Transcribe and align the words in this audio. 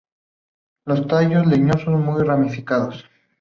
Los 0.83 1.05
tallos 1.07 1.45
leñosos, 1.45 1.99
muy 1.99 2.23
ramificados. 2.23 3.05